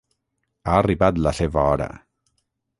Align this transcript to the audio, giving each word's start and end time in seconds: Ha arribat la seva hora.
Ha 0.71 0.77
arribat 0.77 1.21
la 1.27 1.35
seva 1.43 1.69
hora. 1.75 1.91